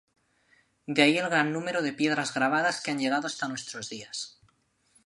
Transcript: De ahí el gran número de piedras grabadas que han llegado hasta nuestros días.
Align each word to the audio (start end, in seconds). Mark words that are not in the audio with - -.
De 0.87 1.03
ahí 1.03 1.19
el 1.19 1.29
gran 1.29 1.53
número 1.53 1.83
de 1.83 1.93
piedras 1.93 2.33
grabadas 2.33 2.81
que 2.81 2.89
han 2.89 2.97
llegado 2.97 3.27
hasta 3.27 3.47
nuestros 3.47 3.87
días. 3.91 4.39